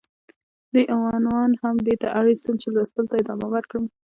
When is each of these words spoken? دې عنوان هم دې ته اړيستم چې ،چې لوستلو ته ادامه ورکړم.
دې 0.73 0.81
عنوان 1.15 1.51
هم 1.61 1.75
دې 1.85 1.95
ته 2.01 2.07
اړيستم 2.19 2.55
چې 2.55 2.59
،چې 2.61 2.67
لوستلو 2.75 3.09
ته 3.09 3.15
ادامه 3.21 3.47
ورکړم. 3.53 3.85